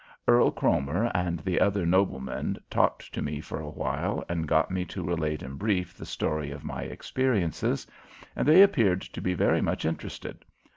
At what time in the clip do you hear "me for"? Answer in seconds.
3.21-3.59